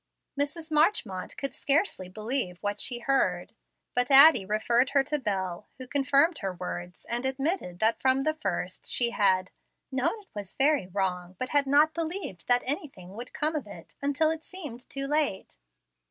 Mrs. 0.35 0.71
Marchmont 0.71 1.37
could 1.37 1.53
scarcely 1.53 2.09
believe 2.09 2.57
what 2.61 2.81
she 2.81 2.97
heard, 3.01 3.53
but 3.93 4.09
Addie 4.09 4.47
referred 4.47 4.89
her 4.89 5.03
to 5.03 5.19
Bel, 5.19 5.67
who 5.77 5.85
confirmed 5.87 6.39
her 6.39 6.51
words 6.55 7.05
and 7.07 7.23
admitted 7.23 7.77
that 7.81 7.99
from 8.01 8.21
the 8.21 8.33
first 8.33 8.91
she 8.91 9.11
had 9.11 9.51
"known 9.91 10.21
it 10.23 10.27
was 10.33 10.55
very 10.55 10.87
wrong, 10.87 11.35
but 11.37 11.49
had 11.49 11.67
not 11.67 11.93
believed 11.93 12.47
that 12.47 12.63
anything 12.65 13.13
would 13.13 13.31
come 13.31 13.53
of 13.55 13.67
it, 13.67 13.93
until 14.01 14.31
it 14.31 14.43
seemed 14.43 14.89
too 14.89 15.05
late." 15.05 15.55